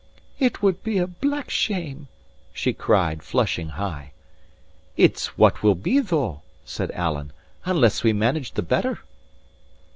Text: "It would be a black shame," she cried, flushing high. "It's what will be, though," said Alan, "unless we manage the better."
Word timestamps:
"It 0.39 0.63
would 0.63 0.81
be 0.81 0.97
a 0.97 1.05
black 1.05 1.51
shame," 1.51 2.07
she 2.53 2.73
cried, 2.73 3.21
flushing 3.21 3.69
high. 3.69 4.13
"It's 4.97 5.37
what 5.37 5.61
will 5.61 5.75
be, 5.75 5.99
though," 5.99 6.41
said 6.65 6.89
Alan, 6.93 7.31
"unless 7.65 8.03
we 8.03 8.11
manage 8.11 8.53
the 8.53 8.63
better." 8.63 8.97